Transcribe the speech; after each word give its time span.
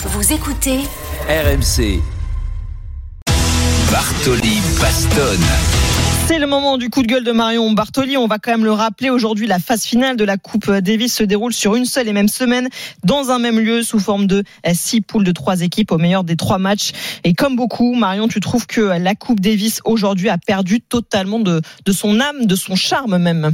Vous 0.00 0.32
écoutez 0.32 0.78
RMC. 1.28 2.00
Bartoli 3.90 4.60
Bastonne. 4.80 5.44
C'est 6.28 6.38
le 6.38 6.46
moment 6.46 6.78
du 6.78 6.88
coup 6.88 7.02
de 7.02 7.08
gueule 7.08 7.24
de 7.24 7.32
Marion 7.32 7.72
Bartoli. 7.72 8.16
On 8.16 8.28
va 8.28 8.38
quand 8.38 8.52
même 8.52 8.64
le 8.64 8.70
rappeler. 8.70 9.10
Aujourd'hui, 9.10 9.48
la 9.48 9.58
phase 9.58 9.82
finale 9.82 10.16
de 10.16 10.22
la 10.22 10.36
Coupe 10.36 10.70
Davis 10.70 11.12
se 11.12 11.24
déroule 11.24 11.52
sur 11.52 11.74
une 11.74 11.84
seule 11.84 12.06
et 12.06 12.12
même 12.12 12.28
semaine, 12.28 12.68
dans 13.02 13.32
un 13.32 13.40
même 13.40 13.58
lieu, 13.58 13.82
sous 13.82 13.98
forme 13.98 14.28
de 14.28 14.44
six 14.72 15.00
poules 15.00 15.24
de 15.24 15.32
trois 15.32 15.62
équipes 15.62 15.90
au 15.90 15.98
meilleur 15.98 16.22
des 16.22 16.36
trois 16.36 16.58
matchs. 16.58 16.92
Et 17.24 17.34
comme 17.34 17.56
beaucoup, 17.56 17.96
Marion, 17.96 18.28
tu 18.28 18.38
trouves 18.38 18.68
que 18.68 18.80
la 18.80 19.16
Coupe 19.16 19.40
Davis 19.40 19.80
aujourd'hui 19.84 20.28
a 20.28 20.38
perdu 20.38 20.80
totalement 20.80 21.40
de, 21.40 21.60
de 21.84 21.92
son 21.92 22.20
âme, 22.20 22.46
de 22.46 22.54
son 22.54 22.76
charme 22.76 23.18
même? 23.18 23.50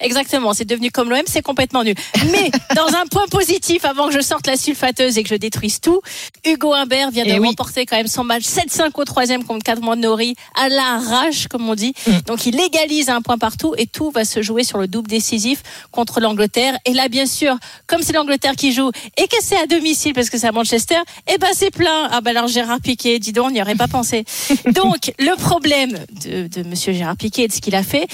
Exactement, 0.00 0.52
c'est 0.54 0.64
devenu 0.64 0.90
comme 0.90 1.10
l'OM, 1.10 1.22
c'est 1.26 1.42
complètement 1.42 1.84
nul. 1.84 1.94
Mais 2.32 2.50
dans 2.76 2.86
un 2.94 3.06
point 3.10 3.26
positif, 3.30 3.84
avant 3.84 4.08
que 4.08 4.14
je 4.14 4.20
sorte 4.20 4.46
la 4.46 4.56
sulfateuse 4.56 5.18
et 5.18 5.22
que 5.22 5.28
je 5.28 5.34
détruise 5.34 5.80
tout, 5.80 6.00
Hugo 6.46 6.72
Humbert 6.72 7.10
vient 7.10 7.24
de 7.24 7.30
Eh 7.30 7.38
oui. 7.38 7.48
remporter 7.48 7.86
quand 7.86 7.96
même 7.96 8.06
son 8.08 8.24
match 8.24 8.44
7-5 8.44 8.90
au 8.94 9.04
troisième 9.04 9.44
contre 9.44 9.64
4 9.64 9.80
mois 9.82 9.96
de 9.96 10.02
Nori 10.02 10.34
à 10.54 10.68
l'arrache, 10.68 11.48
comme 11.48 11.68
on 11.68 11.74
dit. 11.74 11.94
Donc 12.26 12.46
il 12.46 12.54
légalise 12.56 13.08
un 13.10 13.22
point 13.22 13.38
partout 13.38 13.74
et 13.76 13.86
tout 13.86 14.10
va 14.10 14.24
se 14.24 14.42
jouer 14.42 14.64
sur 14.64 14.78
le 14.78 14.86
double 14.88 15.08
décisif 15.08 15.62
contre 15.90 16.20
l'Angleterre. 16.20 16.76
Et 16.84 16.92
là, 16.92 17.08
bien 17.08 17.26
sûr, 17.26 17.56
comme 17.86 18.02
c'est 18.02 18.12
l'Angleterre 18.12 18.56
qui 18.56 18.72
joue 18.72 18.90
et 19.16 19.26
que 19.28 19.36
c'est 19.40 19.56
à 19.58 19.66
domicile 19.66 20.12
parce 20.14 20.30
que 20.30 20.38
c'est 20.38 20.46
à 20.48 20.52
Manchester, 20.52 20.96
eh 21.32 21.38
ben 21.38 21.48
c'est 21.54 21.70
plein. 21.70 22.08
Ah 22.10 22.20
ben 22.20 22.36
alors 22.36 22.48
Gérard 22.48 22.80
Piquet, 22.80 23.18
dis 23.18 23.32
donc, 23.32 23.46
on 23.48 23.50
n'y 23.50 23.62
aurait 23.62 23.74
pas 23.74 23.88
pensé. 23.88 24.24
Donc 24.74 25.12
le 25.18 25.34
problème 25.36 25.98
de, 26.24 26.46
de 26.48 26.62
Monsieur 26.68 26.92
Gérard 26.92 27.16
Piquet 27.16 27.42
et 27.44 27.48
de 27.48 27.52
ce 27.52 27.60
qu'il 27.60 27.74
a 27.74 27.82
fait, 27.82 28.06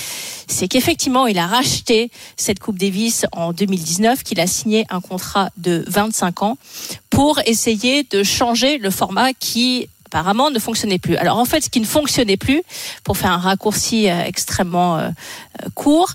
c'est 0.46 0.68
qu'effectivement, 0.68 1.26
il 1.26 1.38
a 1.38 1.46
racheté 1.74 2.10
cette 2.36 2.60
Coupe 2.60 2.78
Davis 2.78 3.26
en 3.32 3.52
2019, 3.52 4.22
qu'il 4.22 4.38
a 4.38 4.46
signé 4.46 4.86
un 4.90 5.00
contrat 5.00 5.50
de 5.56 5.84
25 5.88 6.42
ans 6.42 6.56
pour 7.10 7.40
essayer 7.46 8.04
de 8.04 8.22
changer 8.22 8.78
le 8.78 8.90
format 8.90 9.32
qui 9.32 9.88
apparemment 10.06 10.50
ne 10.50 10.60
fonctionnait 10.60 11.00
plus. 11.00 11.16
Alors 11.16 11.38
en 11.38 11.44
fait, 11.44 11.62
ce 11.62 11.70
qui 11.70 11.80
ne 11.80 11.86
fonctionnait 11.86 12.36
plus, 12.36 12.62
pour 13.02 13.16
faire 13.16 13.32
un 13.32 13.38
raccourci 13.38 14.08
euh, 14.08 14.22
extrêmement 14.24 14.98
euh, 14.98 15.08
euh, 15.08 15.68
court, 15.74 16.12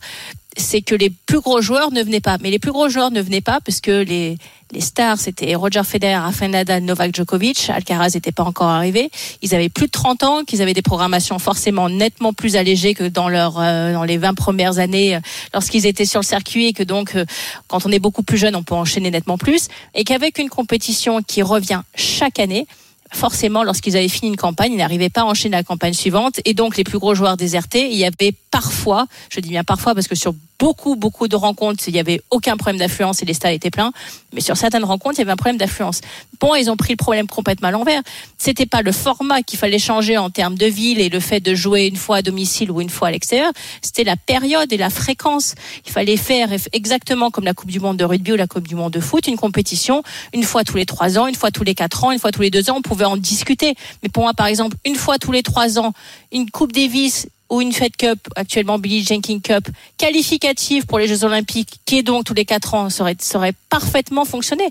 c'est 0.60 0.82
que 0.82 0.96
les 0.96 1.10
plus 1.10 1.40
gros 1.40 1.62
joueurs 1.62 1.92
ne 1.92 2.04
venaient 2.04 2.20
pas. 2.20 2.38
Mais 2.42 2.52
les 2.52 2.60
plus 2.60 2.72
gros 2.72 2.90
joueurs 2.90 3.12
ne 3.12 3.22
venaient 3.22 3.42
pas 3.42 3.60
parce 3.62 3.82
que 3.82 4.04
les, 4.04 4.38
les 4.72 4.82
stars, 4.82 5.18
c'était 5.18 5.56
Roger 5.56 5.84
Federer, 5.84 6.16
Rafael 6.16 6.52
Nadal, 6.52 6.84
Novak 6.84 7.16
Djokovic. 7.16 7.70
Alcaraz 7.70 8.12
n'était 8.14 8.32
pas 8.32 8.44
encore 8.44 8.68
arrivé. 8.68 9.10
Ils 9.42 9.56
avaient 9.56 9.70
plus 9.70 9.88
de 9.88 9.92
30 9.92 10.24
ans, 10.24 10.44
qu'ils 10.44 10.62
avaient 10.62 10.74
des 10.74 10.82
programmations 10.82 11.40
forcément 11.40 11.90
nettement 11.90 12.34
plus 12.34 12.56
allégées 12.56 12.94
que 12.94 13.06
dans, 13.08 13.30
leur, 13.30 13.60
euh, 13.60 13.94
dans 13.94 14.04
les 14.04 14.18
20 14.18 14.36
premières 14.36 14.78
années 14.78 15.16
euh, 15.16 15.20
lorsqu'ils 15.54 15.86
étaient 15.86 16.06
sur 16.06 16.20
le 16.20 16.26
circuit 16.26 16.68
et 16.68 16.74
que 16.74 16.84
donc, 16.84 17.16
euh, 17.16 17.26
quand 17.68 17.86
on 17.86 17.92
est 17.92 18.00
beaucoup 18.00 18.24
plus 18.24 18.38
jeune, 18.38 18.56
on 18.56 18.64
peut 18.64 18.76
enchaîner 18.76 19.10
nettement 19.10 19.38
plus. 19.38 19.70
Et 19.96 20.04
qu'avec 20.04 20.38
une 20.38 20.50
compétition 20.50 21.24
qui 21.24 21.42
revient 21.42 21.82
chaque 21.96 22.40
année, 22.40 22.68
forcément, 23.12 23.64
lorsqu'ils 23.64 23.98
avaient 23.98 24.08
fini 24.08 24.30
une 24.30 24.38
campagne, 24.38 24.74
ils 24.74 24.78
n'arrivaient 24.78 25.10
pas 25.10 25.22
à 25.22 25.26
enchaîner 25.26 25.58
la 25.58 25.64
campagne 25.64 25.94
suivante. 25.94 26.40
Et 26.46 26.54
donc, 26.54 26.78
les 26.78 26.84
plus 26.84 27.00
gros 27.00 27.16
joueurs 27.16 27.38
désertés, 27.38 27.90
il 27.90 27.98
y 27.98 28.06
avait 28.06 28.34
parfois, 28.52 29.08
je 29.30 29.40
dis 29.40 29.50
bien 29.50 29.64
parfois, 29.64 29.96
parce 29.96 30.08
que 30.08 30.16
sur 30.16 30.36
beaucoup, 30.60 30.96
beaucoup 30.96 31.28
de 31.28 31.36
rencontres, 31.36 31.84
il 31.88 31.94
n'y 31.94 32.00
avait 32.00 32.22
aucun 32.30 32.58
problème 32.58 32.78
d'affluence 32.78 33.22
et 33.22 33.26
les 33.26 33.34
stades 33.34 33.54
étaient 33.54 33.72
pleins. 33.72 33.92
Mais 34.34 34.42
sur 34.42 34.58
certaines 34.58 34.84
rencontres, 34.84 35.16
il 35.16 35.20
y 35.20 35.22
avait 35.24 35.32
un 35.32 35.38
problème 35.38 35.58
d'affluence. 35.58 36.02
Bon, 36.40 36.54
ils 36.56 36.70
ont 36.70 36.78
pris 36.78 36.94
le 36.94 36.98
problème 36.98 37.28
complètement 37.28 37.70
à 37.70 37.72
l'envers. 37.72 38.02
C'était 38.38 38.66
pas 38.66 38.82
le 38.82 38.92
format 38.92 39.42
qu'il 39.42 39.58
fallait 39.58 39.80
changer 39.80 40.18
en 40.18 40.30
termes 40.30 40.56
de 40.56 40.66
ville 40.66 41.00
et 41.00 41.10
le 41.10 41.20
fait 41.20 41.40
de 41.40 41.56
jouer 41.56 41.88
une 41.88 41.96
fois 41.96 42.18
à 42.18 42.22
domicile 42.22 42.70
ou 42.72 42.82
une 42.82 42.90
fois 42.90 43.08
à 43.08 43.12
l'extérieur. 43.12 43.52
C'était 43.82 44.04
la 44.04 44.18
période 44.18 44.72
et 44.72 44.78
la 44.78 44.90
fréquence. 44.90 45.56
Il 45.86 45.92
fallait 45.92 46.18
faire 46.18 46.50
exactement 46.74 47.32
comme 47.32 47.46
la 47.46 47.54
Coupe 47.54 47.72
du 47.72 47.80
Monde 47.80 47.98
de 47.98 48.06
rugby 48.06 48.34
ou 48.34 48.36
la 48.36 48.48
Coupe 48.48 48.68
du 48.68 48.76
Monde 48.76 48.94
de 48.94 49.00
foot, 49.00 49.28
une 49.28 49.38
compétition 49.38 50.04
une 50.34 50.44
fois 50.44 50.64
tous 50.64 50.78
les 50.78 50.86
trois 50.86 51.18
ans, 51.18 51.28
une 51.28 51.36
fois 51.36 51.52
tous 51.52 51.64
les 51.64 51.76
quatre 51.76 52.04
ans, 52.04 52.12
une 52.12 52.20
fois 52.20 52.32
tous 52.32 52.42
les 52.42 52.50
deux 52.50 52.70
ans. 52.70 52.76
On 52.78 52.82
pouvait 52.82 53.06
en 53.06 53.18
discuter. 53.18 53.76
Mais 54.04 54.10
pour 54.10 54.24
moi, 54.24 54.34
par 54.34 54.48
exemple, 54.48 54.78
une 54.86 54.96
fois 54.96 55.18
tous 55.18 55.32
les 55.32 55.44
trois 55.44 55.80
ans, 55.80 55.94
une 56.32 56.50
Coupe 56.50 56.72
Davis 56.72 57.28
ou 57.50 57.62
une 57.62 57.74
Fed 57.74 57.96
Cup, 57.98 58.20
actuellement 58.36 58.80
Billie 58.80 59.04
Jenkins 59.04 59.40
Cup, 59.40 59.68
qualificative 59.98 60.86
pour 60.86 61.00
les 61.00 61.08
Jeux 61.08 61.24
Olympiques, 61.24 61.80
qui 61.86 61.98
est 61.98 62.04
donc 62.04 62.26
tous 62.26 62.34
les 62.34 62.46
quatre 62.46 62.74
ans, 62.74 62.90
ça 62.90 63.04
aurait 63.36 63.54
parfaitement 63.70 64.26
fonctionné. 64.26 64.70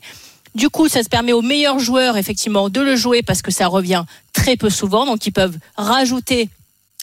Du 0.54 0.70
coup, 0.70 0.88
ça 0.88 1.02
se 1.02 1.08
permet 1.08 1.32
aux 1.32 1.42
meilleurs 1.42 1.78
joueurs, 1.78 2.16
effectivement, 2.16 2.68
de 2.68 2.80
le 2.80 2.96
jouer 2.96 3.22
parce 3.22 3.42
que 3.42 3.50
ça 3.50 3.66
revient 3.66 4.04
très 4.32 4.56
peu 4.56 4.70
souvent, 4.70 5.06
donc 5.06 5.26
ils 5.26 5.32
peuvent 5.32 5.58
rajouter 5.76 6.48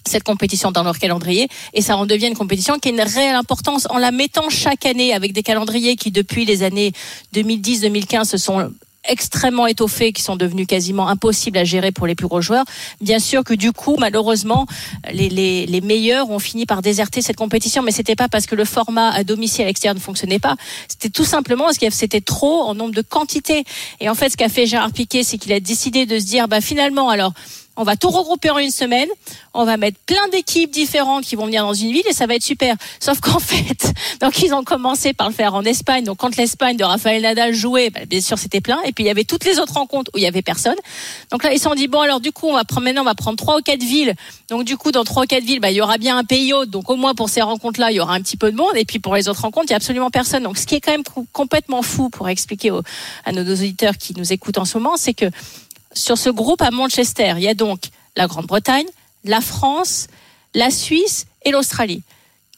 cette 0.07 0.23
compétition 0.23 0.71
dans 0.71 0.83
leur 0.83 0.99
calendrier 0.99 1.47
et 1.73 1.81
ça 1.81 1.97
en 1.97 2.05
devient 2.05 2.27
une 2.27 2.35
compétition 2.35 2.77
qui 2.79 2.89
a 2.89 2.91
une 2.91 3.01
réelle 3.01 3.35
importance 3.35 3.87
en 3.89 3.97
la 3.97 4.11
mettant 4.11 4.49
chaque 4.49 4.85
année 4.85 5.13
avec 5.13 5.33
des 5.33 5.43
calendriers 5.43 5.95
qui 5.95 6.11
depuis 6.11 6.45
les 6.45 6.63
années 6.63 6.91
2010-2015 7.33 8.25
se 8.25 8.37
sont 8.37 8.71
extrêmement 9.07 9.67
étoffés 9.67 10.13
qui 10.13 10.21
sont 10.21 10.35
devenus 10.35 10.67
quasiment 10.67 11.07
impossibles 11.07 11.57
à 11.57 11.63
gérer 11.63 11.91
pour 11.91 12.07
les 12.07 12.15
plus 12.15 12.27
gros 12.27 12.41
joueurs. 12.41 12.65
Bien 13.01 13.19
sûr 13.19 13.43
que 13.43 13.53
du 13.53 13.71
coup, 13.71 13.95
malheureusement, 13.99 14.65
les, 15.11 15.29
les, 15.29 15.65
les 15.65 15.81
meilleurs 15.81 16.29
ont 16.29 16.39
fini 16.39 16.65
par 16.65 16.81
déserter 16.81 17.21
cette 17.21 17.37
compétition, 17.37 17.83
mais 17.83 17.91
c'était 17.91 18.15
pas 18.15 18.27
parce 18.27 18.45
que 18.45 18.55
le 18.55 18.65
format 18.65 19.09
à 19.09 19.23
domicile 19.23 19.63
à 19.63 19.67
l'extérieur 19.67 19.95
ne 19.95 19.99
fonctionnait 19.99 20.39
pas. 20.39 20.55
C'était 20.87 21.09
tout 21.09 21.25
simplement 21.25 21.65
parce 21.65 21.77
que 21.77 21.89
c'était 21.89 22.21
trop 22.21 22.61
en 22.63 22.75
nombre 22.75 22.93
de 22.93 23.01
quantités. 23.01 23.63
Et 23.99 24.09
en 24.09 24.15
fait, 24.15 24.29
ce 24.29 24.37
qu'a 24.37 24.49
fait 24.49 24.65
Gérard 24.65 24.91
Piquet, 24.91 25.23
c'est 25.23 25.37
qu'il 25.37 25.53
a 25.53 25.59
décidé 25.59 26.05
de 26.05 26.19
se 26.19 26.25
dire, 26.25 26.47
bah 26.47 26.61
finalement, 26.61 27.09
alors 27.09 27.33
on 27.77 27.83
va 27.83 27.95
tout 27.95 28.09
regrouper 28.09 28.49
en 28.49 28.57
une 28.57 28.71
semaine, 28.71 29.09
on 29.53 29.65
va 29.65 29.77
mettre 29.77 29.97
plein 30.05 30.27
d'équipes 30.31 30.71
différentes 30.71 31.25
qui 31.25 31.35
vont 31.35 31.45
venir 31.45 31.63
dans 31.63 31.73
une 31.73 31.91
ville 31.91 32.03
et 32.09 32.13
ça 32.13 32.25
va 32.25 32.35
être 32.35 32.43
super. 32.43 32.75
Sauf 32.99 33.19
qu'en 33.19 33.39
fait, 33.39 33.93
donc 34.21 34.41
ils 34.41 34.53
ont 34.53 34.63
commencé 34.63 35.13
par 35.13 35.27
le 35.27 35.33
faire 35.33 35.53
en 35.53 35.63
Espagne. 35.63 36.03
Donc 36.03 36.17
quand 36.17 36.35
l'Espagne 36.37 36.77
de 36.77 36.83
Rafael 36.83 37.21
Nadal 37.21 37.53
jouait, 37.53 37.89
bah, 37.89 38.01
bien 38.07 38.21
sûr 38.21 38.37
c'était 38.37 38.61
plein. 38.61 38.81
Et 38.85 38.91
puis 38.91 39.03
il 39.03 39.07
y 39.07 39.09
avait 39.09 39.23
toutes 39.23 39.45
les 39.45 39.59
autres 39.59 39.73
rencontres 39.73 40.11
où 40.13 40.17
il 40.17 40.23
y 40.23 40.27
avait 40.27 40.41
personne. 40.41 40.75
Donc 41.31 41.43
là 41.43 41.51
ils 41.53 41.57
se 41.57 41.63
sont 41.63 41.75
dit 41.75 41.87
bon 41.87 42.01
alors 42.01 42.19
du 42.19 42.31
coup 42.31 42.47
on 42.47 42.53
va 42.53 42.63
prendre 42.63 42.85
maintenant 42.85 43.01
on 43.01 43.05
va 43.05 43.15
prendre 43.15 43.37
trois 43.37 43.57
ou 43.57 43.61
quatre 43.61 43.83
villes. 43.83 44.15
Donc 44.49 44.63
du 44.63 44.77
coup 44.77 44.91
dans 44.91 45.03
trois 45.03 45.23
ou 45.23 45.27
quatre 45.27 45.43
villes 45.43 45.59
bah, 45.59 45.71
il 45.71 45.77
y 45.77 45.81
aura 45.81 45.97
bien 45.97 46.17
un 46.17 46.23
pays 46.23 46.53
hôte. 46.53 46.69
Donc 46.69 46.89
au 46.89 46.95
moins 46.95 47.13
pour 47.13 47.29
ces 47.29 47.41
rencontres 47.41 47.79
là 47.79 47.91
il 47.91 47.95
y 47.95 47.99
aura 47.99 48.13
un 48.13 48.21
petit 48.21 48.37
peu 48.37 48.51
de 48.51 48.57
monde. 48.57 48.75
Et 48.75 48.85
puis 48.85 48.99
pour 48.99 49.15
les 49.15 49.27
autres 49.27 49.41
rencontres 49.41 49.67
il 49.67 49.71
y 49.71 49.73
a 49.73 49.77
absolument 49.77 50.09
personne. 50.09 50.43
Donc 50.43 50.57
ce 50.57 50.65
qui 50.65 50.75
est 50.75 50.81
quand 50.81 50.91
même 50.91 51.03
complètement 51.33 51.81
fou 51.81 52.09
pour 52.09 52.29
expliquer 52.29 52.71
aux, 52.71 52.81
à 53.25 53.31
nos 53.31 53.43
auditeurs 53.43 53.97
qui 53.97 54.13
nous 54.17 54.31
écoutent 54.31 54.57
en 54.57 54.65
ce 54.65 54.77
moment, 54.77 54.97
c'est 54.97 55.13
que 55.13 55.25
sur 55.95 56.17
ce 56.17 56.29
groupe 56.29 56.61
à 56.61 56.71
Manchester, 56.71 57.33
il 57.37 57.43
y 57.43 57.47
a 57.47 57.53
donc 57.53 57.79
la 58.15 58.27
Grande-Bretagne, 58.27 58.85
la 59.23 59.41
France, 59.41 60.07
la 60.53 60.69
Suisse 60.69 61.25
et 61.43 61.51
l'Australie. 61.51 62.03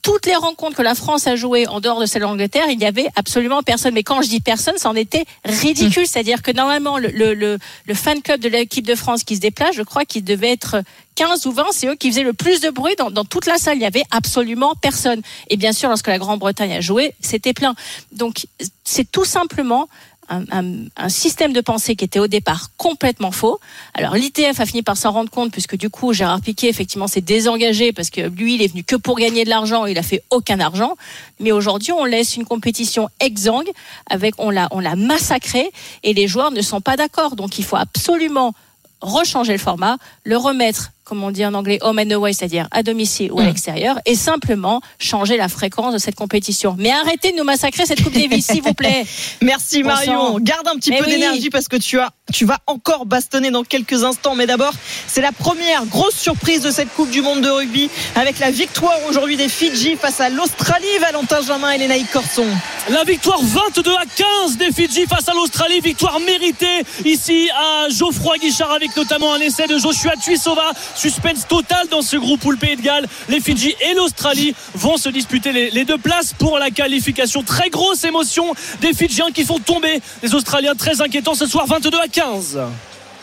Toutes 0.03 0.25
les 0.25 0.36
rencontres 0.36 0.78
que 0.78 0.81
la 0.81 0.96
France 0.96 1.28
a 1.28 1.36
jouées 1.36 1.68
en 1.68 1.81
dehors 1.81 2.00
de 2.00 2.06
celle 2.06 2.22
d'Angleterre, 2.22 2.68
il 2.70 2.78
n'y 2.78 2.86
avait 2.86 3.08
absolument 3.16 3.62
personne. 3.62 3.94
Mais 3.94 4.03
quand 4.03 4.22
je 4.22 4.30
dis 4.30 4.40
personne, 4.40 4.78
ça 4.78 4.90
en 4.90 4.96
était 4.96 5.25
ridicule. 5.44 6.03
Mmh. 6.03 6.06
C'est-à-dire 6.06 6.42
que 6.42 6.52
normalement, 6.52 6.98
le, 6.98 7.09
le, 7.09 7.34
le, 7.34 7.58
le 7.86 7.94
fan 7.94 8.22
club 8.22 8.40
de 8.40 8.48
l'équipe 8.48 8.86
de 8.86 8.96
France 8.96 9.24
qui 9.24 9.36
se 9.36 9.42
déplace, 9.42 9.75
je 9.75 9.81
crois 9.81 10.06
qu'il 10.06 10.24
devait 10.24 10.52
être 10.52 10.81
15 11.16 11.46
ou 11.48 11.52
20, 11.52 11.66
c'est 11.72 11.88
eux 11.88 11.96
qui 11.96 12.09
faisaient 12.09 12.24
le 12.24 12.34
plus 12.34 12.62
de 12.62 12.69
bruit 12.69 12.96
dans, 12.98 13.12
dans, 13.12 13.25
toute 13.25 13.48
la 13.48 13.58
salle. 13.58 13.75
Il 13.75 13.80
n'y 13.80 13.86
avait 13.86 14.06
absolument 14.12 14.75
personne. 14.75 15.22
Et 15.50 15.58
bien 15.58 15.74
sûr, 15.74 15.90
lorsque 15.90 16.08
la 16.08 16.19
Grande-Bretagne 16.19 16.74
a 16.74 16.81
joué, 16.81 17.14
c'était 17.19 17.54
plein. 17.54 17.75
Donc, 18.14 18.46
c'est 18.86 19.12
tout 19.12 19.25
simplement 19.25 19.90
un, 20.30 20.44
un, 20.52 20.74
un, 20.96 21.10
système 21.10 21.54
de 21.54 21.62
pensée 21.62 21.96
qui 21.96 22.06
était 22.06 22.20
au 22.20 22.28
départ 22.28 22.70
complètement 22.78 23.32
faux. 23.32 23.60
Alors 23.94 24.16
l'ITF 24.16 24.60
a 24.60 24.66
fini 24.66 24.84
par 24.84 24.98
s'en 24.98 25.12
rendre 25.12 25.30
compte 25.30 25.52
puisque 25.52 25.78
du 25.78 25.90
coup 25.90 26.14
Gérard 26.14 26.42
Piquet 26.42 26.70
effectivement 26.70 27.08
s'est 27.08 27.22
désengagé 27.22 27.94
parce 27.94 28.10
que 28.10 28.22
lui 28.22 28.56
il 28.56 28.62
est 28.62 28.68
venu 28.68 28.84
que 28.84 28.96
pour 28.96 29.18
gagner 29.18 29.44
de 29.44 29.50
l'argent, 29.50 29.86
il 29.86 29.98
a 29.98 30.04
fait 30.04 30.24
aucun 30.30 30.60
argent. 30.60 30.96
Mais 31.40 31.52
aujourd'hui 31.52 31.92
on 31.92 32.06
laisse 32.06 32.36
une 32.36 32.46
compétition 32.46 33.10
exsangue 33.20 33.70
avec 34.10 34.36
on 34.38 34.50
l'a 34.50 34.68
on 34.72 34.80
l'a 34.80 34.96
massacré 34.96 35.72
et 36.04 36.14
les 36.14 36.28
joueurs 36.28 36.52
ne 36.52 36.62
sont 36.62 36.82
pas 36.82 36.98
d'accord. 36.98 37.36
Donc 37.36 37.60
il 37.60 37.64
faut 37.64 37.78
absolument 37.78 38.54
rechanger 39.02 39.54
le 39.54 39.60
format, 39.60 39.98
le 40.24 40.38
remettre 40.38 40.92
comme 41.07 41.23
on 41.23 41.31
dit 41.31 41.45
en 41.45 41.53
anglais, 41.53 41.78
home 41.81 42.00
and 42.00 42.12
away, 42.12 42.34
c'est-à-dire 42.34 42.68
à 42.72 42.84
domicile 42.84 43.31
ou 43.31 43.40
à 43.40 43.45
l'extérieur, 43.45 43.97
et 44.06 44.13
simplement 44.16 44.81
changer 45.00 45.38
la 45.38 45.47
fréquence 45.47 45.94
de 45.94 46.00
cette 46.00 46.16
compétition. 46.16 46.75
Mais 46.78 46.91
arrêtez 46.91 47.31
de 47.31 47.38
nous 47.38 47.45
massacrer 47.45 47.85
cette 47.85 48.03
Coupe 48.03 48.13
Davis, 48.13 48.45
s'il 48.45 48.62
vous 48.62 48.73
plaît. 48.73 49.06
Merci 49.41 49.84
Bon 49.84 49.90
Marion. 49.90 50.34
sang. 50.34 50.40
Garde 50.41 50.68
un 50.68 50.75
petit 50.75 50.91
Eh 50.94 50.97
peu 50.97 51.06
oui. 51.06 51.12
d'énergie 51.12 51.50
parce 51.50 51.69
que 51.69 51.78
tu 51.78 51.97
as, 52.00 52.09
tu 52.34 52.44
vas 52.45 52.57
encore 52.68 53.06
bastonner 53.06 53.51
dans 53.51 53.63
quelques 53.63 54.04
instants. 54.04 54.36
Mais 54.36 54.48
d'abord, 54.48 54.74
c'est 55.07 55.21
la 55.21 55.31
première 55.31 55.86
grosse 55.86 56.15
surprise 56.15 56.62
de 56.62 56.71
cette 56.71 56.94
Coupe 56.94 57.10
du 57.10 57.21
Monde 57.21 57.39
de 57.42 57.50
rugby 57.50 57.89
avec 58.15 58.39
la 58.39 58.51
victoire 58.51 58.98
aujourd'hui 59.10 59.38
des 59.38 59.48
Fidji 59.50 59.95
face 59.95 60.19
à 60.19 60.30
l'Australie. 60.30 60.86
Valentin 61.00 61.42
Jamin 61.42 61.71
et 61.71 61.77
Lénaïque 61.77 62.12
Corson. 62.12 62.45
La 62.89 63.04
victoire 63.04 63.39
22 63.44 63.92
à 63.95 64.04
15 64.45 64.57
des 64.57 64.72
Fidji 64.72 65.06
face 65.07 65.28
à 65.28 65.34
l'Australie. 65.34 65.81
Victoire 65.81 66.19
méritée 66.22 66.84
ici 67.04 67.50
à 67.54 67.89
Geoffroy 67.89 68.38
Guichard 68.38 68.72
avec 68.72 68.95
notamment 68.95 69.34
un 69.34 69.39
essai 69.39 69.68
de 69.68 69.78
Joshua 69.78 70.13
Tuisova. 70.16 70.72
Suspense 70.95 71.45
total 71.48 71.88
dans 71.89 72.01
ce 72.01 72.16
groupe 72.16 72.45
où 72.45 72.51
le 72.51 72.57
Pays 72.57 72.78
de 72.78 72.81
Galles, 72.81 73.06
les 73.28 73.42
Fidji 73.42 73.75
et 73.81 73.94
l'Australie 73.94 74.56
vont 74.74 74.95
se 74.95 75.10
disputer 75.10 75.51
les, 75.51 75.69
les 75.72 75.84
deux 75.84 75.98
places 75.98 76.31
pour 76.34 76.57
la 76.60 76.69
qualification. 76.72 77.44
Très 77.44 77.69
grosse 77.69 78.06
émotion 78.06 78.54
des 78.80 78.94
Fidjiens 78.94 79.31
qui 79.34 79.44
font 79.44 79.60
tomber 79.60 80.01
les 80.24 80.34
Australiens 80.34 80.74
très 80.75 81.01
inquiétants 81.01 81.36
ce 81.36 81.45
soir 81.45 81.66
22 81.68 81.89
à 82.01 82.07
15. 82.07 82.57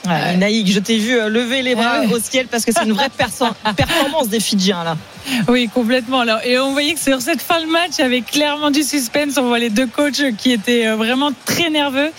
Ouais, 0.07 0.33
Lénaïque, 0.33 0.71
je 0.71 0.81
t'ai 0.81 0.99
vu 0.99 1.19
euh, 1.19 1.31
lever 1.31 1.63
les 1.63 1.75
bras 1.75 1.95
Ah 1.95 2.01
ouais. 2.01 2.13
au 2.15 2.19
ciel 2.21 2.47
parce 2.49 2.67
que 2.67 2.73
c'est 2.73 2.85
une 2.85 2.93
vraie 2.93 3.09
performance 3.77 4.29
des 4.29 4.41
Fidjiens 4.41 4.85
là. 4.85 4.99
Oui, 5.49 5.69
complètement. 5.73 6.23
Et 6.45 6.59
on 6.59 6.73
voyait 6.73 6.95
que 6.95 7.01
sur 7.01 7.21
cette 7.21 7.41
fin 7.41 7.61
de 7.61 7.67
match, 7.67 7.93
il 7.99 8.03
y 8.03 8.05
avait 8.05 8.21
clairement 8.21 8.71
du 8.71 8.83
suspense. 8.83 9.37
On 9.37 9.49
voit 9.49 9.59
les 9.59 9.71
deux 9.71 9.87
coachs 9.87 10.23
qui 10.37 10.53
étaient 10.53 10.87
euh, 10.87 10.97
vraiment 10.97 11.31
très 11.45 11.71
nerveux. 11.71 12.11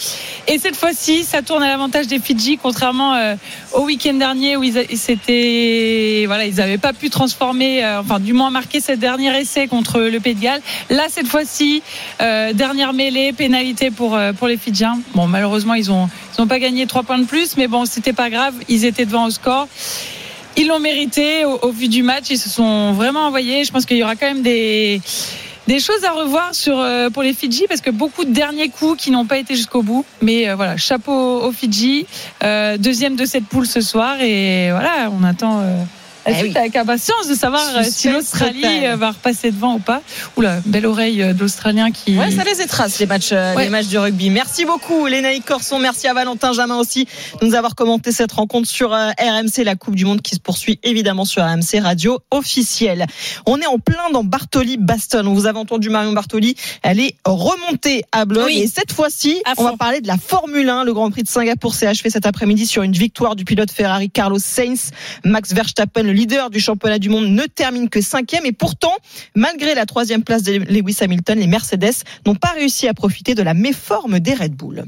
Et 0.47 0.57
cette 0.57 0.75
fois-ci, 0.75 1.23
ça 1.23 1.41
tourne 1.41 1.63
à 1.63 1.67
l'avantage 1.67 2.07
des 2.07 2.19
Fidji, 2.19 2.57
contrairement 2.57 3.13
euh, 3.15 3.35
au 3.73 3.81
week-end 3.81 4.13
dernier 4.13 4.57
où 4.57 4.63
ils, 4.63 4.85
c'était, 4.95 6.23
voilà, 6.27 6.45
ils 6.45 6.55
n'avaient 6.55 6.77
pas 6.77 6.93
pu 6.93 7.09
transformer, 7.09 7.83
euh, 7.83 8.01
enfin, 8.01 8.19
du 8.19 8.33
moins 8.33 8.49
marquer 8.49 8.79
ce 8.79 8.91
dernier 8.93 9.35
essai 9.39 9.67
contre 9.67 9.99
le 9.99 10.19
Pays 10.19 10.35
de 10.35 10.41
Galles. 10.41 10.61
Là, 10.89 11.03
cette 11.09 11.27
fois-ci, 11.27 11.81
dernière 12.19 12.93
mêlée, 12.93 13.33
pénalité 13.33 13.91
pour 13.91 14.17
pour 14.37 14.47
les 14.47 14.57
Fidjiens. 14.57 14.99
Bon, 15.13 15.27
malheureusement, 15.27 15.73
ils 15.73 15.91
ont 15.91 16.09
ils 16.37 16.41
ont 16.41 16.47
pas 16.47 16.59
gagné 16.59 16.85
trois 16.87 17.03
points 17.03 17.19
de 17.19 17.25
plus, 17.25 17.57
mais 17.57 17.67
bon, 17.67 17.85
c'était 17.85 18.13
pas 18.13 18.29
grave. 18.29 18.53
Ils 18.67 18.85
étaient 18.85 19.05
devant 19.05 19.25
au 19.25 19.29
score 19.29 19.67
ils 20.57 20.67
l'ont 20.67 20.79
mérité 20.79 21.45
au, 21.45 21.71
vu 21.71 21.87
du 21.87 22.03
match. 22.03 22.25
Ils 22.29 22.37
se 22.37 22.49
sont 22.49 22.93
vraiment 22.93 23.27
envoyés. 23.27 23.63
Je 23.63 23.71
pense 23.71 23.85
qu'il 23.85 23.97
y 23.97 24.03
aura 24.03 24.15
quand 24.15 24.27
même 24.27 24.41
des 24.41 25.01
des 25.67 25.79
choses 25.79 26.03
à 26.03 26.11
revoir 26.11 26.53
sur 26.53 26.79
euh, 26.79 27.09
pour 27.09 27.23
les 27.23 27.33
Fidji 27.33 27.65
parce 27.67 27.81
que 27.81 27.89
beaucoup 27.89 28.23
de 28.23 28.31
derniers 28.31 28.69
coups 28.69 29.01
qui 29.01 29.11
n'ont 29.11 29.25
pas 29.25 29.37
été 29.37 29.55
jusqu'au 29.55 29.81
bout. 29.81 30.05
Mais 30.21 30.47
euh, 30.47 30.55
voilà, 30.55 30.77
chapeau 30.77 31.41
aux 31.41 31.51
Fidji, 31.51 32.05
euh, 32.43 32.77
deuxième 32.77 33.15
de 33.15 33.25
cette 33.25 33.45
poule 33.45 33.65
ce 33.65 33.81
soir 33.81 34.21
et 34.21 34.69
voilà, 34.71 35.09
on 35.11 35.23
attend 35.23 35.63
eh 36.27 36.57
avec 36.57 36.75
impatience 36.75 37.27
de 37.27 37.35
savoir 37.35 37.63
euh, 37.75 37.83
si 37.83 38.09
l'Australie 38.09 38.63
euh, 38.65 38.95
va 38.95 39.11
repasser 39.11 39.51
devant 39.51 39.75
ou 39.75 39.79
pas. 39.79 40.01
Oula, 40.37 40.59
belle 40.65 40.85
oreille 40.85 41.21
euh, 41.21 41.33
d'Australien 41.33 41.91
qui. 41.91 42.17
Ouais, 42.17 42.31
ça 42.31 42.43
les 42.43 42.61
étrace 42.61 42.99
les 42.99 43.05
matchs, 43.05 43.31
les 43.31 43.69
matchs 43.69 43.87
du 43.87 43.97
rugby. 43.97 44.29
Merci 44.29 44.65
beaucoup, 44.65 45.05
Lénaï 45.05 45.41
Corson. 45.41 45.79
Merci 45.79 46.07
à 46.07 46.13
Valentin 46.13 46.53
Jamin 46.53 46.77
aussi 46.77 47.07
de 47.41 47.45
nous 47.45 47.55
avoir 47.55 47.75
commenté 47.75 48.11
cette 48.11 48.31
rencontre 48.31 48.67
sur 48.67 48.91
RMC, 48.91 49.63
la 49.63 49.75
Coupe 49.75 49.95
du 49.95 50.05
Monde 50.05 50.21
qui 50.21 50.35
se 50.35 50.39
poursuit 50.39 50.79
évidemment 50.83 51.25
sur 51.25 51.43
RMC 51.43 51.79
Radio 51.81 52.19
officielle. 52.31 53.05
On 53.45 53.59
est 53.59 53.67
en 53.67 53.79
plein 53.79 54.09
dans 54.11 54.23
Bartoli-Baston. 54.23 55.33
Vous 55.33 55.45
avez 55.45 55.59
entendu 55.59 55.89
Marion 55.89 56.13
Bartoli. 56.13 56.55
Elle 56.81 56.99
est 56.99 57.15
remontée 57.25 58.03
à 58.11 58.25
bloc. 58.25 58.49
Et 58.49 58.67
cette 58.67 58.91
fois-ci, 58.91 59.41
on 59.57 59.63
va 59.63 59.77
parler 59.77 60.01
de 60.01 60.07
la 60.07 60.17
Formule 60.17 60.69
1. 60.69 60.83
Le 60.85 60.93
Grand 60.93 61.11
Prix 61.11 61.23
de 61.23 61.27
Singapour 61.27 61.75
s'est 61.75 61.87
achevé 61.87 62.09
cet 62.09 62.25
après-midi 62.25 62.65
sur 62.65 62.83
une 62.83 62.93
victoire 62.93 63.35
du 63.35 63.45
pilote 63.45 63.71
Ferrari 63.71 64.09
Carlos 64.09 64.39
Sainz. 64.39 64.91
Max 65.23 65.53
Verstappen, 65.53 66.14
leader 66.15 66.49
du 66.49 66.59
championnat 66.59 66.99
du 66.99 67.09
monde, 67.09 67.27
ne 67.27 67.43
termine 67.43 67.89
que 67.89 68.01
cinquième. 68.01 68.45
Et 68.45 68.51
pourtant, 68.51 68.93
malgré 69.35 69.75
la 69.75 69.85
troisième 69.85 70.23
place 70.23 70.43
de 70.43 70.53
Lewis 70.53 70.97
Hamilton, 71.01 71.37
les 71.37 71.47
Mercedes 71.47 72.03
n'ont 72.25 72.35
pas 72.35 72.51
réussi 72.55 72.87
à 72.87 72.93
profiter 72.93 73.35
de 73.35 73.43
la 73.43 73.53
méforme 73.53 74.19
des 74.19 74.33
Red 74.33 74.55
Bull. 74.55 74.85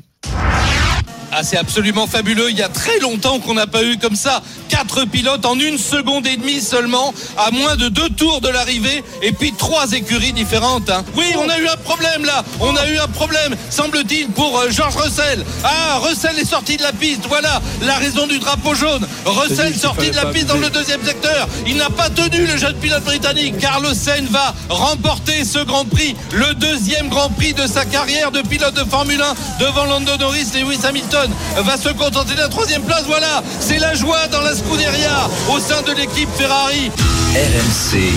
Ah, 1.40 1.44
c'est 1.44 1.58
absolument 1.58 2.08
fabuleux. 2.08 2.50
Il 2.50 2.58
y 2.58 2.64
a 2.64 2.68
très 2.68 2.98
longtemps 2.98 3.38
qu'on 3.38 3.54
n'a 3.54 3.68
pas 3.68 3.84
eu 3.84 4.00
comme 4.00 4.16
ça 4.16 4.42
quatre 4.70 5.06
pilotes 5.06 5.46
en 5.46 5.60
une 5.60 5.78
seconde 5.78 6.28
et 6.28 6.36
demie 6.36 6.62
seulement, 6.62 7.14
à 7.38 7.52
moins 7.52 7.76
de 7.76 7.90
deux 7.90 8.10
tours 8.10 8.42
de 8.42 8.50
l'arrivée, 8.50 9.04
et 9.22 9.32
puis 9.32 9.54
trois 9.54 9.92
écuries 9.94 10.34
différentes. 10.34 10.90
Hein. 10.90 11.04
Oui, 11.16 11.26
on 11.38 11.48
a 11.50 11.58
eu 11.60 11.68
un 11.68 11.78
problème 11.78 12.26
là. 12.26 12.44
On 12.60 12.76
a 12.76 12.88
eu 12.88 12.98
un 12.98 13.08
problème, 13.08 13.56
semble-t-il, 13.70 14.28
pour 14.30 14.58
euh, 14.60 14.70
George 14.70 14.96
Russell. 14.96 15.46
Ah, 15.64 16.00
Russell 16.02 16.38
est 16.40 16.46
sorti 16.46 16.78
de 16.78 16.84
la 16.84 16.92
piste. 16.92 17.26
Voilà 17.28 17.62
la 17.84 17.96
raison 17.96 18.28
du 18.28 18.40
drapeau 18.40 18.74
jaune. 18.74 19.08
Russell 19.26 19.76
sorti 19.76 20.10
de 20.10 20.16
la 20.16 20.26
piste 20.26 20.48
dans 20.48 20.58
le 20.58 20.70
deuxième 20.70 21.04
secteur. 21.04 21.48
Il 21.68 21.78
n'a 21.78 21.90
pas 21.90 22.10
tenu 22.10 22.46
le 22.46 22.58
jeune 22.58 22.76
pilote 22.76 23.04
britannique. 23.04 23.58
Carlos 23.60 23.94
Sainz 23.94 24.30
va 24.30 24.54
remporter 24.70 25.46
ce 25.46 25.60
Grand 25.60 25.86
Prix, 25.86 26.16
le 26.34 26.54
deuxième 26.56 27.10
Grand 27.10 27.30
Prix 27.30 27.54
de 27.54 27.68
sa 27.68 27.86
carrière 27.86 28.32
de 28.32 28.42
pilote 28.42 28.74
de 28.74 28.84
Formule 28.84 29.22
1 29.22 29.64
devant 29.64 29.86
Lando 29.86 30.18
Norris 30.18 30.48
et 30.56 30.62
Lewis 30.62 30.80
Hamilton 30.84 31.27
va 31.58 31.78
se 31.78 31.90
contenter 31.90 32.34
de 32.34 32.40
la 32.40 32.50
troisième 32.50 32.84
place. 32.84 33.04
Voilà, 33.06 33.44
c'est 33.60 33.80
la 33.80 33.94
joie 33.94 34.28
dans 34.32 34.42
la 34.42 34.56
Scuderia 34.56 35.30
au 35.54 35.60
sein 35.60 35.82
de 35.82 35.92
l'équipe 35.94 36.30
Ferrari. 36.36 36.92
RMC. 37.34 38.14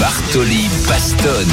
Bartoli 0.00 0.68
Baston. 0.86 1.48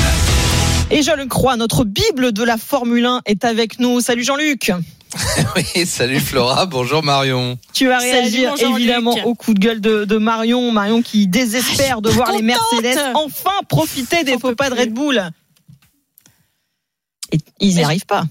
Et 0.91 1.01
je 1.01 1.11
le 1.11 1.25
crois, 1.25 1.55
notre 1.55 1.85
Bible 1.85 2.33
de 2.33 2.43
la 2.43 2.57
Formule 2.57 3.05
1 3.05 3.21
est 3.25 3.45
avec 3.45 3.79
nous. 3.79 4.01
Salut 4.01 4.23
Jean-Luc. 4.23 4.71
oui, 5.55 5.85
salut 5.85 6.19
Flora, 6.19 6.65
bonjour 6.65 7.03
Marion. 7.03 7.57
Tu 7.73 7.87
vas 7.87 7.99
réagir 7.99 8.53
évidemment 8.59 9.15
au 9.25 9.35
coup 9.35 9.53
de 9.53 9.59
gueule 9.59 9.81
de, 9.81 10.17
Marion, 10.17 10.71
Marion 10.71 11.01
qui 11.01 11.27
désespère 11.27 12.01
de 12.01 12.09
voir 12.09 12.31
les 12.31 12.41
Mercedes 12.41 12.99
enfin 13.15 13.51
profiter 13.69 14.23
des 14.23 14.37
faux 14.37 14.55
pas 14.55 14.69
de 14.69 14.75
Red 14.75 14.93
Bull. 14.93 15.31
Ils 17.63 17.75
n'y 17.75 17.83
arrivent 17.83 18.05
pas. 18.05 18.25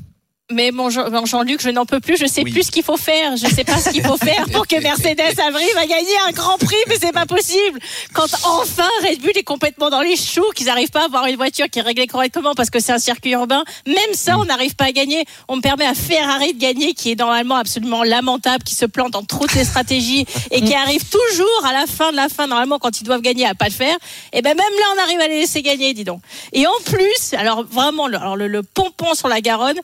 Mais 0.52 0.70
mon 0.70 0.90
Jean-Luc, 0.90 1.60
je 1.60 1.70
n'en 1.70 1.86
peux 1.86 2.00
plus. 2.00 2.16
Je 2.16 2.26
sais 2.26 2.42
plus 2.42 2.64
ce 2.64 2.70
qu'il 2.70 2.82
faut 2.82 2.96
faire. 2.96 3.36
Je 3.36 3.46
sais 3.46 3.64
pas 3.64 3.78
ce 3.78 3.90
qu'il 3.90 4.04
faut 4.04 4.16
faire 4.16 4.46
pour 4.52 4.66
que 4.66 4.76
Mercedes 4.82 5.38
arrive 5.38 5.76
à 5.76 5.86
gagner 5.86 6.16
un 6.28 6.32
Grand 6.32 6.58
Prix, 6.58 6.76
mais 6.88 6.96
c'est 7.00 7.12
pas 7.12 7.26
possible. 7.26 7.78
Quand 8.12 8.26
enfin 8.44 8.88
Red 9.02 9.20
Bull 9.20 9.32
est 9.34 9.42
complètement 9.42 9.90
dans 9.90 10.00
les 10.00 10.16
choux, 10.16 10.44
qu'ils 10.54 10.66
n'arrivent 10.66 10.90
pas 10.90 11.02
à 11.02 11.04
avoir 11.04 11.26
une 11.26 11.36
voiture 11.36 11.68
qui 11.70 11.78
est 11.78 11.82
réglée 11.82 12.06
correctement 12.06 12.54
parce 12.54 12.70
que 12.70 12.80
c'est 12.80 12.92
un 12.92 12.98
circuit 12.98 13.32
urbain, 13.32 13.64
même 13.86 14.14
ça, 14.14 14.38
on 14.38 14.44
n'arrive 14.44 14.74
pas 14.74 14.86
à 14.86 14.92
gagner. 14.92 15.24
On 15.48 15.56
me 15.56 15.62
permet 15.62 15.86
à 15.86 15.94
Ferrari 15.94 16.54
de 16.54 16.60
gagner, 16.60 16.94
qui 16.94 17.12
est 17.12 17.18
normalement 17.18 17.56
absolument 17.56 18.02
lamentable, 18.02 18.64
qui 18.64 18.74
se 18.74 18.86
plante 18.86 19.16
en 19.16 19.24
trop 19.24 19.46
de 19.46 19.64
stratégies 19.64 20.26
et 20.50 20.60
qui 20.60 20.74
arrive 20.74 21.04
toujours 21.08 21.66
à 21.66 21.72
la 21.72 21.86
fin 21.86 22.10
de 22.10 22.16
la 22.16 22.28
fin, 22.28 22.46
normalement, 22.46 22.78
quand 22.78 23.00
ils 23.00 23.04
doivent 23.04 23.20
gagner, 23.22 23.46
à 23.46 23.54
pas 23.54 23.66
le 23.66 23.72
faire. 23.72 23.96
Et 24.32 24.42
ben 24.42 24.56
même 24.56 24.58
là, 24.78 24.84
on 24.96 25.02
arrive 25.02 25.20
à 25.20 25.28
les 25.28 25.40
laisser 25.40 25.62
gagner, 25.62 25.94
dis 25.94 26.04
donc. 26.04 26.20
Et 26.52 26.66
en 26.66 26.80
plus, 26.84 27.34
alors 27.34 27.64
vraiment, 27.64 28.06
alors 28.06 28.36
le, 28.36 28.48
le 28.48 28.62
pompon 28.62 29.14
sur 29.14 29.28
la 29.28 29.40
Garonne. 29.40 29.80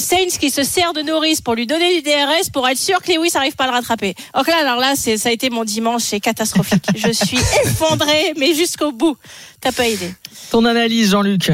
Sainz 0.00 0.38
qui 0.38 0.50
se 0.50 0.62
sert 0.62 0.92
de 0.92 1.02
Norris 1.02 1.40
pour 1.44 1.54
lui 1.54 1.66
donner 1.66 1.96
du 1.96 2.02
DRS 2.02 2.50
pour 2.52 2.68
être 2.68 2.78
sûr 2.78 3.02
que 3.02 3.12
Lewis 3.12 3.30
n'arrive 3.34 3.56
pas 3.56 3.64
à 3.64 3.66
le 3.66 3.72
rattraper. 3.72 4.14
Donc 4.34 4.46
là, 4.46 4.56
alors 4.60 4.78
là, 4.78 4.94
c'est, 4.96 5.16
ça 5.18 5.28
a 5.28 5.32
été 5.32 5.50
mon 5.50 5.64
dimanche, 5.64 6.02
c'est 6.02 6.20
catastrophique. 6.20 6.84
Je 6.94 7.10
suis 7.12 7.38
effondré, 7.64 8.32
mais 8.36 8.54
jusqu'au 8.54 8.92
bout. 8.92 9.16
T'as 9.60 9.72
pas 9.72 9.88
idée. 9.88 10.14
Ton 10.50 10.64
analyse, 10.64 11.10
Jean-Luc? 11.10 11.50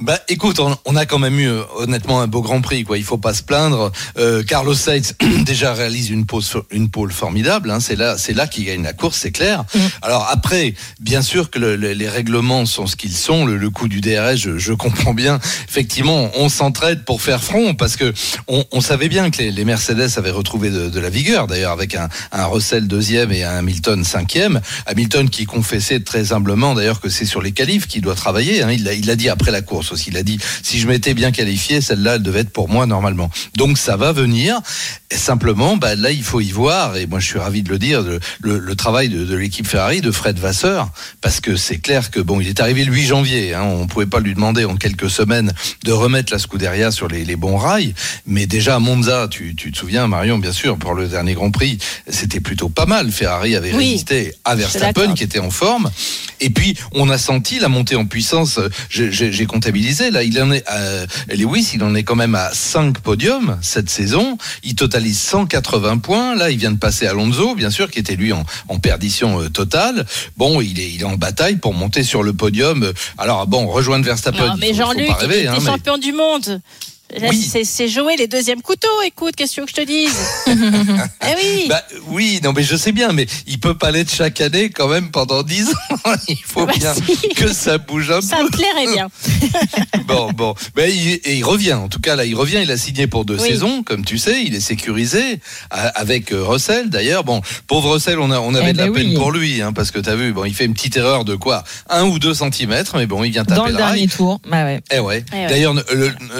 Bah 0.00 0.18
écoute, 0.28 0.60
on, 0.60 0.96
a 0.96 1.06
quand 1.06 1.18
même 1.18 1.38
eu 1.40 1.48
euh, 1.48 1.62
honnêtement 1.76 2.20
un 2.20 2.28
beau 2.28 2.40
Grand 2.40 2.60
Prix, 2.60 2.84
quoi. 2.84 2.98
Il 2.98 3.04
faut 3.04 3.18
pas 3.18 3.34
se 3.34 3.42
plaindre. 3.42 3.90
Euh, 4.16 4.44
Carlos 4.44 4.74
Sainz 4.74 5.14
déjà 5.44 5.74
réalise 5.74 6.10
une 6.10 6.24
pole, 6.24 6.42
une 6.70 6.88
pole 6.88 7.10
formidable. 7.10 7.70
Hein. 7.70 7.80
C'est 7.80 7.96
là, 7.96 8.16
c'est 8.16 8.32
là 8.32 8.46
qu'il 8.46 8.64
gagne 8.64 8.82
la 8.82 8.92
course, 8.92 9.18
c'est 9.18 9.32
clair. 9.32 9.64
Mm. 9.74 9.78
Alors 10.02 10.28
après, 10.30 10.74
bien 11.00 11.20
sûr 11.20 11.50
que 11.50 11.58
les 11.58 12.08
règlements 12.08 12.64
sont 12.64 12.86
ce 12.86 12.94
qu'ils 12.94 13.16
sont. 13.16 13.44
Le, 13.44 13.70
coup 13.70 13.88
du 13.88 14.00
DRS, 14.00 14.36
je, 14.36 14.72
comprends 14.72 15.14
bien. 15.14 15.40
Effectivement, 15.68 16.30
on 16.36 16.48
s'entraide 16.48 17.04
pour 17.04 17.20
faire 17.20 17.42
front 17.42 17.74
parce 17.74 17.96
que 17.96 18.14
on, 18.46 18.80
savait 18.80 19.08
bien 19.08 19.30
que 19.30 19.42
les, 19.42 19.64
Mercedes 19.64 20.16
avaient 20.16 20.30
retrouvé 20.30 20.70
de, 20.70 21.00
la 21.00 21.10
vigueur. 21.10 21.46
D'ailleurs, 21.46 21.72
avec 21.72 21.94
un, 21.94 22.08
un 22.32 22.46
Russell 22.46 22.86
deuxième 22.86 23.32
et 23.32 23.44
un 23.44 23.56
Hamilton 23.56 24.04
cinquième. 24.04 24.60
Hamilton 24.86 25.28
qui 25.28 25.44
confessait 25.44 26.00
très 26.00 26.32
humblement 26.32 26.74
d'ailleurs 26.74 27.00
que 27.00 27.08
c'est 27.08 27.26
sur 27.26 27.42
les 27.42 27.52
qualifs 27.52 27.86
qu'il 27.86 28.00
doit 28.00 28.14
travailler. 28.14 28.62
Hein. 28.62 28.70
Il 28.70 28.84
l'a, 28.84 28.94
il 28.94 29.06
l'a 29.06 29.16
dit 29.16 29.28
après 29.28 29.50
la 29.50 29.60
course 29.60 29.87
il 29.96 30.16
a 30.16 30.22
dit 30.22 30.38
si 30.62 30.78
je 30.78 30.86
m'étais 30.86 31.14
bien 31.14 31.32
qualifié, 31.32 31.80
celle-là, 31.80 32.16
elle 32.16 32.22
devait 32.22 32.40
être 32.40 32.50
pour 32.50 32.68
moi 32.68 32.86
normalement. 32.86 33.30
Donc 33.56 33.78
ça 33.78 33.96
va 33.96 34.12
venir. 34.12 34.60
simplement, 35.10 35.76
bah, 35.76 35.94
là, 35.94 36.10
il 36.10 36.22
faut 36.22 36.40
y 36.40 36.50
voir, 36.50 36.96
et 36.96 37.06
moi 37.06 37.20
je 37.20 37.26
suis 37.26 37.38
ravi 37.38 37.62
de 37.62 37.70
le 37.70 37.78
dire, 37.78 38.04
le, 38.40 38.74
travail 38.76 39.08
de, 39.08 39.34
l'équipe 39.34 39.66
Ferrari, 39.66 40.00
de 40.00 40.10
Fred 40.10 40.38
Vasseur, 40.38 40.90
parce 41.20 41.40
que 41.40 41.56
c'est 41.56 41.78
clair 41.78 42.10
que 42.10 42.20
bon, 42.20 42.40
il 42.40 42.48
est 42.48 42.60
arrivé 42.60 42.84
le 42.84 42.92
8 42.92 43.06
janvier. 43.06 43.54
Hein, 43.54 43.62
on 43.62 43.86
pouvait 43.86 44.06
pas 44.06 44.20
lui 44.20 44.34
demander 44.34 44.64
en 44.64 44.76
quelques 44.76 45.10
semaines 45.10 45.52
de 45.84 45.92
remettre 45.92 46.32
la 46.32 46.38
Scuderia 46.38 46.90
sur 46.90 47.08
les, 47.08 47.36
bons 47.36 47.56
rails. 47.56 47.94
Mais 48.26 48.46
déjà 48.46 48.76
à 48.76 48.78
Monza, 48.78 49.28
tu, 49.30 49.54
te 49.54 49.76
souviens, 49.76 50.06
Marion, 50.06 50.38
bien 50.38 50.52
sûr, 50.52 50.76
pour 50.76 50.94
le 50.94 51.06
dernier 51.06 51.34
Grand 51.34 51.50
Prix, 51.50 51.78
c'était 52.08 52.40
plutôt 52.40 52.68
pas 52.68 52.86
mal. 52.86 53.10
Ferrari 53.10 53.54
avait 53.56 53.72
résisté 53.72 54.34
à 54.44 54.54
Verstappen, 54.54 55.14
qui 55.14 55.24
était 55.24 55.38
en 55.38 55.50
forme. 55.50 55.90
Et 56.40 56.50
puis, 56.50 56.76
on 56.92 57.08
a 57.08 57.18
senti 57.18 57.58
la 57.58 57.68
montée 57.68 57.96
en 57.96 58.06
puissance. 58.06 58.60
J'ai 58.90 59.46
comptabilisé 59.46 59.77
Là, 60.10 60.22
il 60.22 60.40
en 60.42 60.50
est 60.50 60.64
euh, 60.70 61.06
Lewis, 61.28 61.70
il 61.74 61.82
en 61.82 61.94
est 61.94 62.02
quand 62.02 62.16
même 62.16 62.34
à 62.34 62.50
5 62.52 62.98
podiums 62.98 63.58
cette 63.62 63.88
saison. 63.88 64.36
Il 64.64 64.74
totalise 64.74 65.18
180 65.18 65.98
points. 65.98 66.34
Là, 66.34 66.50
il 66.50 66.58
vient 66.58 66.72
de 66.72 66.78
passer 66.78 67.06
Alonso, 67.06 67.54
bien 67.54 67.70
sûr, 67.70 67.90
qui 67.90 67.98
était 67.98 68.16
lui 68.16 68.32
en, 68.32 68.44
perdition 68.80 69.40
euh, 69.40 69.48
totale. 69.48 70.06
Bon, 70.36 70.60
il 70.60 70.78
est, 70.80 70.90
il 70.90 71.02
est 71.02 71.04
en 71.04 71.16
bataille 71.16 71.56
pour 71.56 71.74
monter 71.74 72.02
sur 72.02 72.22
le 72.22 72.32
podium. 72.32 72.92
Alors, 73.18 73.46
bon, 73.46 73.66
rejoindre 73.66 74.04
Verstappen. 74.04 74.46
Non, 74.46 74.56
mais 74.58 74.74
Jean-Luc, 74.74 75.10
il 75.22 75.32
est 75.32 75.46
hein, 75.46 75.58
champion 75.64 75.98
du 75.98 76.12
monde 76.12 76.60
c'est 77.64 77.88
jouer 77.88 78.16
les 78.16 78.26
deuxièmes 78.26 78.62
couteaux. 78.62 78.88
Écoute, 79.06 79.34
qu'est-ce 79.36 79.60
que 79.60 79.66
je 79.66 79.72
te 79.72 79.80
dise 79.80 80.16
eh 80.46 81.34
oui. 81.36 81.66
Bah, 81.68 81.82
oui, 82.08 82.40
non, 82.42 82.52
mais 82.52 82.62
je 82.62 82.76
sais 82.76 82.92
bien, 82.92 83.12
mais 83.12 83.26
il 83.46 83.58
peut 83.58 83.76
pas 83.76 83.90
l'être 83.90 84.12
chaque 84.12 84.40
année 84.40 84.70
quand 84.70 84.88
même 84.88 85.10
pendant 85.10 85.42
10 85.42 85.68
ans. 85.68 86.12
il 86.28 86.42
faut 86.44 86.66
bah 86.66 86.72
bien 86.76 86.94
que 87.36 87.52
ça 87.52 87.78
bouge 87.78 88.10
un 88.10 88.20
ça 88.20 88.36
peu. 88.36 88.42
Ça 88.42 88.44
me 88.44 88.50
plairait 88.50 88.92
bien. 88.92 89.08
bon, 90.06 90.32
bon. 90.32 90.54
Mais 90.76 90.92
il, 90.94 91.20
et 91.24 91.36
il 91.36 91.44
revient. 91.44 91.74
En 91.74 91.88
tout 91.88 92.00
cas, 92.00 92.16
là, 92.16 92.24
il 92.24 92.34
revient. 92.34 92.60
Il 92.62 92.70
a 92.70 92.76
signé 92.76 93.06
pour 93.06 93.24
deux 93.24 93.38
saisons, 93.38 93.82
comme 93.82 94.04
tu 94.04 94.18
sais. 94.18 94.42
Il 94.44 94.54
est 94.54 94.60
sécurisé 94.60 95.40
avec 95.70 96.32
euh, 96.32 96.44
Russell. 96.44 96.90
D'ailleurs, 96.90 97.24
bon, 97.24 97.40
pauvre 97.66 97.94
Russell, 97.94 98.18
on, 98.18 98.30
a, 98.30 98.40
on 98.40 98.54
avait 98.54 98.70
eh 98.70 98.72
de 98.72 98.78
la 98.78 98.86
ben 98.86 98.92
peine 98.92 99.14
pour 99.14 99.32
lui, 99.32 99.62
hein, 99.62 99.72
parce 99.72 99.90
que 99.90 99.98
tu 99.98 100.08
as 100.10 100.16
vu, 100.16 100.32
bon, 100.32 100.44
il 100.44 100.54
fait 100.54 100.66
une 100.66 100.74
petite 100.74 100.96
erreur 100.96 101.24
de 101.24 101.34
quoi 101.36 101.64
Un 101.88 102.04
ou 102.04 102.18
deux 102.18 102.34
centimètres, 102.34 102.96
mais 102.96 103.06
bon, 103.06 103.24
il 103.24 103.30
vient 103.30 103.44
taper 103.44 103.60
Dans 103.60 103.66
le 103.66 103.74
dernier 103.76 104.08
tour. 104.08 104.40
Bah 104.48 104.64
ouais. 104.64 104.80
Eh 104.92 104.98
ouais. 104.98 105.24
Eh 105.32 105.46
D'ailleurs, 105.46 105.74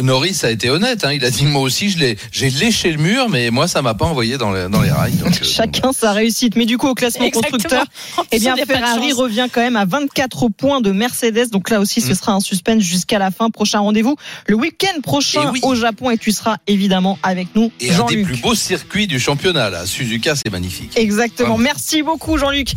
Norris 0.03 0.41
a 0.43 0.51
été 0.51 0.58
été 0.59 0.71
honnête. 0.71 1.05
Hein. 1.05 1.13
Il 1.13 1.25
a 1.25 1.31
dit 1.31 1.47
moi 1.47 1.63
aussi, 1.63 1.89
je 1.91 1.99
l'ai, 1.99 2.17
j'ai 2.33 2.51
léché 2.51 2.91
le 2.91 2.99
mur, 2.99 3.29
mais 3.29 3.51
moi 3.51 3.69
ça 3.69 3.81
m'a 3.81 3.95
pas 3.95 4.05
envoyé 4.07 4.39
dans 4.39 4.53
les, 4.53 4.69
dans 4.69 4.83
les 4.83 4.91
rails. 4.91 5.13
Donc, 5.13 5.29
euh, 5.41 5.45
Chacun 5.45 5.93
sa 5.93 6.13
réussite. 6.13 6.57
Mais 6.57 6.67
du 6.67 6.77
coup, 6.79 6.89
au 6.89 6.95
classement 6.95 7.25
Exactement. 7.27 7.53
constructeur, 7.53 7.87
eh 8.33 8.39
bien, 8.41 8.57
Ferrari 8.57 9.13
revient 9.13 9.47
quand 9.53 9.61
même 9.61 9.77
à 9.77 9.85
24 9.85 10.49
points 10.49 10.81
de 10.81 10.91
Mercedes. 10.91 11.51
Donc 11.53 11.71
là 11.71 11.81
aussi, 11.81 12.01
ce 12.01 12.09
Mm. 12.11 12.15
sera 12.15 12.33
un 12.33 12.41
suspense 12.41 12.83
jusqu'à 12.83 13.19
la 13.21 13.31
fin. 13.31 13.51
Prochain 13.51 13.79
rendez-vous 13.81 14.17
le 14.47 14.57
week-end 14.57 15.01
prochain 15.03 15.51
oui. 15.53 15.61
au 15.63 15.75
Japon 15.77 16.11
et 16.11 16.19
tu 16.19 16.33
seras 16.33 16.57
évidemment 16.67 17.19
avec 17.23 17.49
nous, 17.55 17.71
et 17.81 17.87
un 17.87 17.93
des 17.93 17.95
Jean-Luc. 17.97 18.27
plus 18.27 18.41
beaux 18.41 18.55
circuits 18.57 19.07
du 19.07 19.21
championnat 19.21 19.71
là. 19.71 19.87
Suzuka, 19.87 20.35
c'est 20.35 20.51
magnifique. 20.51 20.93
Exactement. 20.97 21.51
Vraiment. 21.51 21.65
Merci 21.65 22.03
beaucoup, 22.03 22.37
Jean-Luc. 22.39 22.73